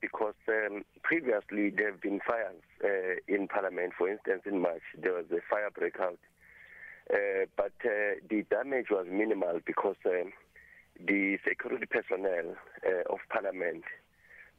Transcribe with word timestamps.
because 0.00 0.34
um, 0.48 0.84
previously 1.02 1.70
there 1.70 1.92
have 1.92 2.00
been 2.00 2.20
fires 2.26 2.62
uh, 2.84 3.16
in 3.28 3.48
Parliament. 3.48 3.92
For 3.96 4.08
instance, 4.08 4.42
in 4.46 4.60
March 4.60 4.82
there 4.96 5.12
was 5.12 5.26
a 5.30 5.40
fire 5.48 5.70
breakout, 5.70 6.18
uh, 7.12 7.46
but 7.56 7.72
uh, 7.84 8.20
the 8.28 8.44
damage 8.50 8.86
was 8.90 9.06
minimal 9.10 9.60
because 9.64 9.96
um, 10.06 10.32
the 11.04 11.38
security 11.46 11.86
personnel 11.86 12.54
uh, 12.86 13.12
of 13.12 13.18
Parliament 13.30 13.84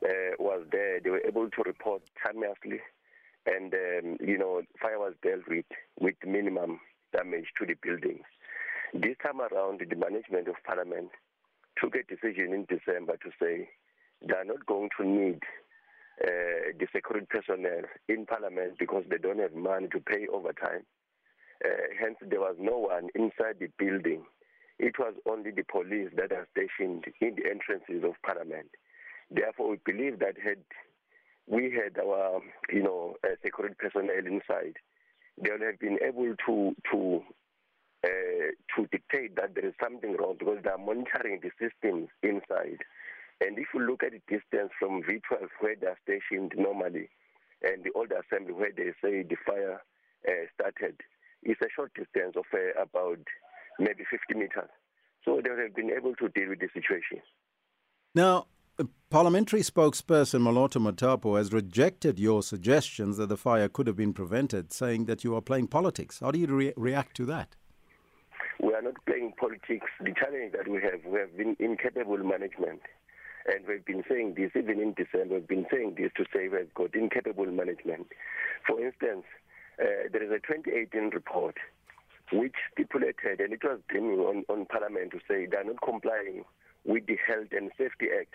uh, 0.04 0.36
was 0.40 0.66
there. 0.72 1.00
They 1.00 1.10
were 1.10 1.24
able 1.26 1.50
to 1.50 1.64
report 1.64 2.02
timeously, 2.24 2.80
and 3.46 3.74
um, 3.74 4.18
you 4.20 4.38
know 4.38 4.62
fire 4.82 5.00
was 5.00 5.14
dealt 5.22 5.48
with 5.48 5.66
with 6.00 6.16
minimum 6.26 6.80
damage 7.12 7.48
to 7.60 7.66
the 7.66 7.76
buildings. 7.82 8.26
This 8.94 9.16
time 9.24 9.42
around, 9.42 9.80
the 9.80 9.96
management 9.96 10.48
of 10.48 10.56
Parliament 10.66 11.10
took 11.82 11.96
a 11.96 12.04
decision 12.04 12.54
in 12.54 12.66
December 12.66 13.18
to 13.18 13.32
say 13.42 13.70
they 14.28 14.36
are 14.36 14.46
not 14.46 14.66
going 14.66 14.90
to 14.98 15.06
need 15.08 15.40
uh, 16.24 16.72
the 16.80 16.88
security 16.96 17.28
personnel 17.30 17.84
in 18.08 18.26
Parliament 18.26 18.74
because 18.80 19.04
they 19.10 19.18
don't 19.18 19.40
have 19.40 19.54
money 19.54 19.88
to 19.92 20.00
pay 20.00 20.28
overtime. 20.32 20.86
Uh, 21.64 21.70
hence, 22.00 22.18
there 22.22 22.40
was 22.40 22.56
no 22.60 22.78
one 22.78 23.10
inside 23.16 23.58
the 23.60 23.70
building. 23.78 24.24
It 24.80 24.98
was 25.00 25.14
only 25.30 25.52
the 25.52 25.64
police 25.64 26.10
that 26.18 26.32
are 26.32 26.48
stationed 26.52 27.06
in 27.22 27.36
the 27.36 27.50
entrances 27.50 28.04
of 28.04 28.16
Parliament. 28.26 28.70
Therefore, 29.32 29.70
we 29.72 29.78
believe 29.86 30.20
that 30.20 30.36
had 30.44 30.60
we 31.48 31.72
had 31.72 31.98
our, 32.02 32.42
you 32.72 32.84
know, 32.84 33.16
uh, 33.24 33.36
security 33.44 33.76
personnel 33.78 34.26
inside, 34.26 34.76
they 35.42 35.52
would 35.52 35.62
have 35.62 35.80
been 35.80 35.98
able 36.06 36.36
to 36.46 36.76
to 36.92 37.22
uh, 38.06 38.52
to 38.76 38.88
dictate 38.92 39.36
that 39.36 39.56
there 39.56 39.66
is 39.66 39.74
something 39.82 40.16
wrong 40.18 40.36
because 40.38 40.60
they 40.64 40.70
are 40.70 40.78
monitoring 40.78 41.40
the 41.42 41.52
systems 41.60 42.10
inside. 42.22 42.80
And 43.46 43.60
if 43.60 43.68
you 43.74 43.82
look 43.82 44.04
at 44.04 44.14
the 44.14 44.22
distance 44.30 44.72
from 44.80 45.04
V12 45.04 45.50
where 45.60 45.76
they 45.76 45.88
are 45.88 45.98
stationed 46.04 46.54
normally 46.56 47.10
and 47.62 47.84
the 47.84 47.92
old 47.94 48.12
assembly 48.12 48.54
where 48.54 48.72
they 48.72 48.92
say 49.04 49.24
the 49.24 49.36
fire 49.46 49.82
uh, 50.28 50.32
started, 50.54 51.02
it's 51.42 51.60
a 51.62 51.68
short 51.76 51.94
distance 51.94 52.36
of 52.38 52.46
uh, 52.54 52.82
about 52.82 53.20
maybe 53.80 54.06
50 54.10 54.40
meters. 54.40 54.70
So 55.26 55.42
they 55.44 55.50
have 55.50 55.76
been 55.76 55.92
able 55.92 56.16
to 56.16 56.30
deal 56.30 56.50
with 56.50 56.60
the 56.60 56.70
situation. 56.74 57.20
Now, 58.16 58.48
Parliamentary 59.10 59.62
spokesperson 59.62 60.42
Moloto 60.42 60.82
Mothapo 60.82 61.38
has 61.38 61.52
rejected 61.52 62.20
your 62.20 62.42
suggestions 62.44 63.18
that 63.18 63.28
the 63.28 63.38
fire 63.38 63.68
could 63.68 63.88
have 63.88 63.96
been 63.98 64.14
prevented, 64.14 64.72
saying 64.72 65.06
that 65.06 65.24
you 65.24 65.36
are 65.36 65.42
playing 65.42 65.68
politics. 65.68 66.20
How 66.20 66.32
do 66.32 66.40
you 66.40 66.48
re- 66.48 66.74
react 66.78 67.16
to 67.18 67.26
that? 67.26 67.56
We 68.62 68.74
are 68.74 68.82
not 68.82 68.96
playing 69.06 69.34
politics. 69.38 69.88
The 70.00 70.14
challenge 70.14 70.54
that 70.54 70.68
we 70.68 70.82
have, 70.82 71.06
we 71.06 71.20
have 71.20 71.36
been 71.38 71.58
incapable 71.60 72.18
management. 72.18 72.82
And 73.46 73.66
we've 73.68 73.86
been 73.86 74.04
saying 74.10 74.36
this, 74.38 74.52
even 74.56 74.80
in 74.80 74.94
December, 74.94 75.36
we've 75.36 75.48
been 75.48 75.68
saying 75.72 75.96
this 75.98 76.12
to 76.18 76.26
say 76.34 76.48
we've 76.48 76.74
got 76.74 76.96
incapable 76.96 77.46
management. 77.46 78.08
For 78.66 78.80
instance, 78.80 79.26
uh, 79.82 80.08
there 80.12 80.24
is 80.24 80.32
a 80.32 80.40
2018 80.40 81.10
report 81.10 81.58
which 82.32 82.56
stipulated, 82.72 83.40
and 83.40 83.54
it 83.54 83.64
was 83.64 83.80
bringing 83.90 84.20
on, 84.20 84.46
on 84.48 84.66
Parliament 84.66 85.12
to 85.12 85.20
say 85.28 85.46
they 85.46 85.58
are 85.58 85.64
not 85.64 85.82
complying 85.84 86.46
with 86.86 87.06
the 87.06 87.18
Health 87.28 87.52
and 87.52 87.72
Safety 87.78 88.08
Act. 88.18 88.34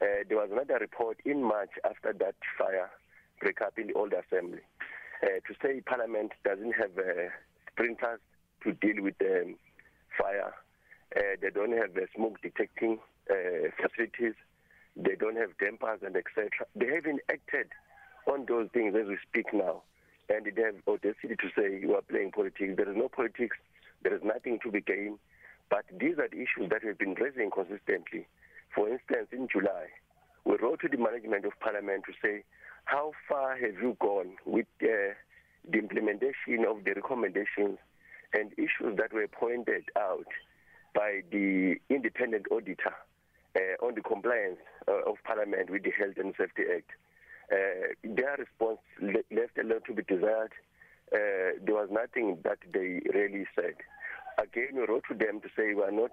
Uh, 0.00 0.24
there 0.28 0.36
was 0.36 0.50
another 0.52 0.78
report 0.78 1.18
in 1.24 1.42
March 1.42 1.70
after 1.84 2.12
that 2.12 2.34
fire 2.58 2.90
break 3.40 3.60
up 3.62 3.78
in 3.78 3.88
the 3.88 3.94
old 3.94 4.12
assembly 4.12 4.60
uh, 5.22 5.26
to 5.46 5.54
say 5.62 5.80
Parliament 5.80 6.32
doesn't 6.44 6.72
have 6.72 6.90
uh, 6.98 7.28
sprinklers 7.70 8.20
to 8.62 8.72
deal 8.72 9.02
with 9.02 9.16
the 9.18 9.42
um, 9.42 9.56
fire. 10.18 10.54
Uh, 11.16 11.36
they 11.40 11.50
don't 11.50 11.72
have 11.72 11.96
uh, 11.96 12.06
smoke 12.14 12.40
detecting 12.42 12.98
uh, 13.30 13.70
facilities. 13.76 14.34
They 14.96 15.14
don't 15.14 15.36
have 15.36 15.56
dampers 15.58 16.00
and 16.02 16.16
etc. 16.16 16.50
They 16.74 16.86
haven't 16.86 17.20
acted 17.30 17.68
on 18.26 18.46
those 18.46 18.68
things 18.72 18.94
as 18.94 19.06
we 19.08 19.18
speak 19.28 19.52
now. 19.52 19.82
And 20.28 20.44
they 20.44 20.62
have 20.62 20.76
audacity 20.88 21.36
to 21.36 21.48
say 21.56 21.78
you 21.80 21.94
are 21.94 22.02
playing 22.02 22.32
politics. 22.32 22.74
There 22.76 22.90
is 22.90 22.96
no 22.96 23.08
politics. 23.08 23.56
There 24.02 24.14
is 24.14 24.22
nothing 24.24 24.58
to 24.64 24.70
be 24.70 24.80
gained. 24.80 25.18
But 25.70 25.84
these 25.90 26.18
are 26.18 26.28
the 26.28 26.36
issues 26.36 26.70
that 26.70 26.82
we've 26.84 26.98
been 26.98 27.14
raising 27.14 27.50
consistently. 27.50 28.26
For 28.74 28.88
instance, 28.88 29.28
in 29.32 29.48
July, 29.50 29.86
we 30.44 30.56
wrote 30.56 30.80
to 30.80 30.88
the 30.88 30.96
management 30.96 31.44
of 31.44 31.52
Parliament 31.60 32.04
to 32.06 32.12
say, 32.22 32.44
how 32.84 33.12
far 33.28 33.56
have 33.56 33.74
you 33.82 33.96
gone 34.00 34.36
with 34.44 34.66
uh, 34.82 35.14
the 35.68 35.78
implementation 35.78 36.64
of 36.68 36.84
the 36.84 36.92
recommendations 36.94 37.78
and 38.32 38.52
issues 38.52 38.96
that 38.96 39.12
were 39.12 39.26
pointed 39.28 39.84
out 39.98 40.26
by 40.94 41.20
the 41.32 41.76
independent 41.90 42.46
auditor 42.50 42.94
uh, 43.56 43.84
on 43.84 43.94
the 43.94 44.02
compliance 44.02 44.58
uh, 44.86 45.10
of 45.10 45.16
Parliament 45.24 45.70
with 45.70 45.82
the 45.82 45.90
Health 45.90 46.18
and 46.18 46.34
Safety 46.38 46.62
Act? 46.76 46.90
Uh, 47.50 47.94
their 48.04 48.36
response 48.36 48.80
le- 49.00 49.24
left 49.34 49.56
a 49.58 49.64
lot 49.64 49.84
to 49.86 49.94
be 49.94 50.02
desired. 50.02 50.52
Uh, 51.12 51.56
there 51.64 51.74
was 51.74 51.88
nothing 51.90 52.38
that 52.44 52.58
they 52.72 53.00
really 53.14 53.46
said. 53.54 53.74
Again, 54.38 54.74
we 54.74 54.84
wrote 54.86 55.04
to 55.08 55.14
them 55.14 55.40
to 55.40 55.48
say 55.56 55.72
we 55.74 55.82
are 55.82 55.90
not 55.90 56.12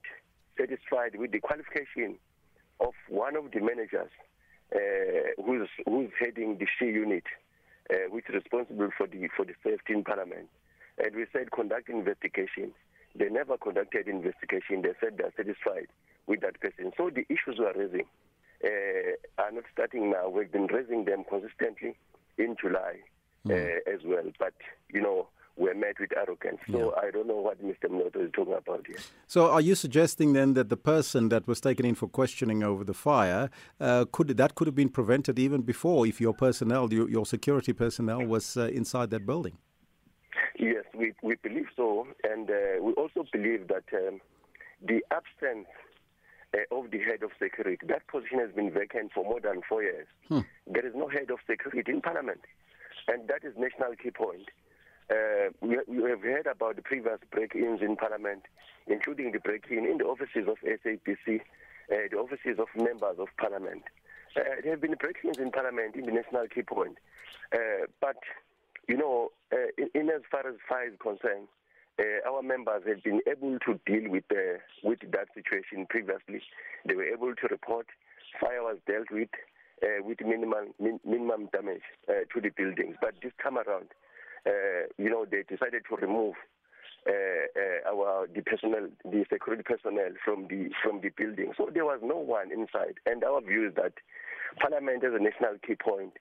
satisfied 0.58 1.18
with 1.18 1.32
the 1.32 1.40
qualification 1.40 2.16
of 2.80 2.94
one 3.10 3.36
of 3.36 3.52
the 3.52 3.60
managers 3.60 4.12
uh, 4.76 5.44
who's, 5.44 5.68
who's 5.86 6.12
heading 6.20 6.58
the 6.60 6.68
C 6.80 6.86
unit, 6.86 7.24
which 8.10 8.26
is 8.30 8.36
responsible 8.36 8.90
for 8.98 9.08
the, 9.08 9.28
for 9.36 9.46
the 9.46 9.54
safety 9.64 9.94
in 9.94 10.04
Parliament. 10.04 10.48
And 11.04 11.16
we 11.16 11.26
said 11.34 11.52
conduct 11.52 11.90
investigation. 11.90 12.72
They 13.16 13.30
never 13.30 13.58
conducted 13.58 14.08
investigation. 14.08 14.82
They 14.82 14.94
said 15.00 15.18
they're 15.18 15.34
satisfied 15.36 15.88
with 16.28 16.42
that 16.42 16.60
person. 16.60 16.92
So 16.98 17.10
the 17.10 17.26
issues 17.30 17.60
we 17.60 17.66
are 17.66 17.74
raising 17.76 18.06
uh, 18.64 19.42
are 19.42 19.52
not 19.52 19.66
starting 19.72 20.12
now. 20.12 20.30
We've 20.30 20.52
been 20.52 20.68
raising 20.68 21.06
them 21.06 21.24
consistently 21.30 21.96
in 22.38 22.56
July 22.60 23.00
mm. 23.46 23.52
uh, 23.52 23.92
as 23.94 24.00
well. 24.06 24.24
But, 24.40 24.54
you 24.92 25.02
know, 25.02 25.28
we're 25.56 25.76
met 25.76 26.00
with 26.00 26.12
arrogance. 26.18 26.60
So 26.72 26.94
yeah. 26.96 27.08
I 27.08 27.12
don't 27.12 27.28
know 27.28 27.38
what 27.38 27.64
Mr. 27.64 27.88
Mnoto 27.90 28.26
is 28.26 28.32
talking 28.34 28.54
about 28.54 28.88
here. 28.88 28.98
So 29.28 29.52
are 29.52 29.62
you 29.62 29.76
suggesting 29.76 30.34
then 30.34 30.54
that 30.54 30.70
the 30.70 30.78
person 30.78 31.30
that 31.30 31.48
was 31.48 31.62
taken 31.62 31.86
in 31.86 31.96
for 31.96 32.08
questioning 32.08 32.64
over 32.64 32.84
the 32.84 32.94
fire 32.94 33.50
uh, 33.80 34.06
could 34.12 34.30
that 34.30 34.56
could 34.56 34.68
have 34.68 34.76
been 34.76 34.90
prevented 34.90 35.38
even 35.38 35.62
before 35.62 36.08
if 36.08 36.20
your 36.20 36.34
personnel, 36.34 36.92
your, 36.92 37.10
your 37.10 37.26
security 37.26 37.74
personnel, 37.74 38.26
was 38.26 38.58
uh, 38.58 38.64
inside 38.74 39.12
that 39.12 39.26
building? 39.26 39.58
Yes, 40.64 40.86
we, 40.96 41.14
we 41.22 41.36
believe 41.36 41.68
so. 41.76 42.08
And 42.24 42.50
uh, 42.50 42.82
we 42.82 42.94
also 42.94 43.26
believe 43.34 43.68
that 43.68 43.84
um, 43.94 44.22
the 44.82 45.04
absence 45.12 45.68
uh, 46.54 46.76
of 46.78 46.90
the 46.92 47.00
head 47.00 47.22
of 47.22 47.32
security, 47.42 47.86
that 47.88 48.08
position 48.08 48.40
has 48.40 48.52
been 48.52 48.72
vacant 48.72 49.12
for 49.14 49.26
more 49.26 49.42
than 49.42 49.62
four 49.68 49.84
years. 49.84 50.08
Hmm. 50.30 50.40
There 50.66 50.86
is 50.88 50.94
no 50.96 51.10
head 51.10 51.30
of 51.32 51.40
security 51.50 51.92
in 51.92 52.02
Parliament. 52.02 52.40
And 53.10 53.28
that 53.28 53.44
is 53.44 53.54
national 53.58 53.96
key 54.02 54.12
point. 54.12 54.50
Uh, 55.12 55.52
we, 55.60 55.78
we, 55.88 56.10
have 56.10 56.22
heard 56.22 56.48
about 56.48 56.78
the 56.78 56.82
previous 56.82 57.20
break-ins 57.30 57.82
in 57.82 57.98
Parliament, 57.98 58.44
including 58.88 59.34
the 59.34 59.40
break-in 59.40 59.86
in 59.86 59.98
the 59.98 60.06
offices 60.06 60.48
of 60.48 60.56
SAPC, 60.64 61.42
uh, 61.42 62.08
the 62.10 62.18
offices 62.18 62.58
of 62.58 62.68
members 62.82 63.20
of 63.20 63.28
Parliament. 63.38 63.84
Uh, 64.38 64.42
there 64.64 64.72
have 64.72 64.82
been 64.82 64.96
break-ins 64.96 65.38
in 65.40 65.52
Parliament 65.52 65.96
in 65.96 66.06
the 66.06 66.12
national 66.14 66.48
key 66.48 66.62
point. 66.62 66.98
Uh, 67.54 67.86
but, 68.00 68.16
you 68.88 68.98
know, 68.98 69.30
uh, 69.52 69.70
in, 69.78 69.90
in, 69.94 70.10
as 70.10 70.22
far 70.30 70.48
as 70.48 70.56
fire 70.68 70.88
is 70.88 70.98
concerned, 71.02 71.48
uh, 72.00 72.30
our 72.30 72.42
members 72.42 72.84
have 72.88 73.04
been 73.04 73.22
able 73.30 73.60
to 73.60 73.80
deal 73.86 74.10
with 74.10 74.24
with 74.84 75.00
that 75.12 75.28
situation 75.36 75.86
previously. 75.90 76.42
They 76.86 76.96
were 76.96 77.06
able 77.06 77.36
to 77.36 77.48
report 77.50 77.88
fire 78.42 78.64
was 78.64 78.78
dealt 78.88 79.12
with 79.12 79.30
with 80.02 80.18
minimum 80.26 80.74
min, 80.80 81.00
minimum 81.06 81.50
damage 81.52 81.84
to 82.08 82.42
the 82.42 82.50
buildings. 82.50 82.96
But 83.00 83.16
this 83.22 83.34
time 83.44 83.58
around, 83.58 83.90
uh, 84.46 84.90
you 84.98 85.10
know, 85.10 85.26
they 85.30 85.44
decided 85.44 85.84
to 85.90 85.96
remove 85.96 86.36
uh, 87.08 87.12
uh, 87.12 87.92
our 87.92 88.28
the 88.34 88.42
personnel, 88.42 88.88
the 89.04 89.26
security 89.32 89.64
personnel 89.64 90.12
from 90.24 90.48
the 90.48 90.70
from 90.82 91.02
the 91.02 91.10
building. 91.10 91.52
So 91.58 91.70
there 91.74 91.86
was 91.86 92.00
no 92.02 92.18
one 92.18 92.52
inside. 92.52 92.96
And 93.06 93.24
our 93.24 93.42
view 93.42 93.68
is 93.68 93.76
that 93.76 93.94
Parliament 94.60 95.04
is 95.04 95.12
a 95.14 95.22
national 95.22 95.60
key 95.66 95.76
point 95.76 96.14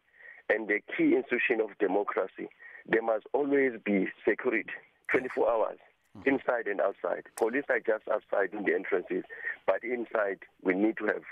and 0.52 0.68
the 0.68 0.80
key 0.96 1.16
institution 1.16 1.60
of 1.60 1.76
democracy. 1.78 2.48
There 2.86 3.02
must 3.02 3.26
always 3.32 3.72
be 3.84 4.08
security, 4.28 4.70
24 5.10 5.50
hours, 5.50 5.78
mm-hmm. 6.16 6.28
inside 6.28 6.66
and 6.66 6.80
outside. 6.80 7.24
Police 7.36 7.64
are 7.70 7.80
just 7.80 8.04
outside 8.08 8.50
in 8.52 8.64
the 8.64 8.74
entrances, 8.74 9.24
but 9.66 9.82
inside 9.82 10.40
we 10.62 10.74
need 10.74 10.96
to 10.98 11.06
have 11.06 11.22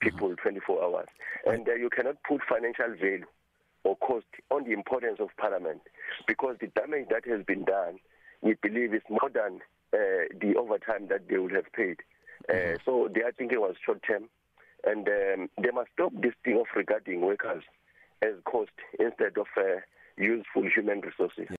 people 0.00 0.28
mm-hmm. 0.28 0.48
24 0.48 0.82
hours. 0.82 1.08
And 1.46 1.68
uh, 1.68 1.74
you 1.74 1.90
cannot 1.90 2.16
put 2.26 2.40
financial 2.48 2.94
value 3.00 3.26
or 3.84 3.96
cost 3.96 4.26
on 4.50 4.64
the 4.64 4.72
importance 4.72 5.18
of 5.20 5.28
Parliament 5.36 5.82
because 6.26 6.56
the 6.60 6.68
damage 6.68 7.08
that 7.10 7.26
has 7.28 7.44
been 7.44 7.64
done, 7.64 7.98
we 8.40 8.54
believe, 8.62 8.94
is 8.94 9.02
more 9.10 9.30
than 9.32 9.60
uh, 9.92 10.26
the 10.40 10.56
overtime 10.56 11.08
that 11.08 11.28
they 11.28 11.38
would 11.38 11.52
have 11.52 11.70
paid. 11.72 11.98
Uh, 12.48 12.52
mm-hmm. 12.52 12.76
So 12.84 13.08
their 13.12 13.30
thinking 13.32 13.60
was 13.60 13.76
short 13.84 14.02
term, 14.02 14.24
and 14.84 15.06
um, 15.06 15.50
they 15.62 15.70
must 15.70 15.90
stop 15.92 16.12
this 16.14 16.32
thing 16.44 16.58
of 16.58 16.66
regarding 16.74 17.20
workers 17.20 17.62
as 18.24 18.34
cost 18.44 18.70
instead 18.98 19.36
of 19.38 19.46
uh, 19.56 19.80
useful 20.16 20.64
human 20.74 21.00
resources. 21.00 21.48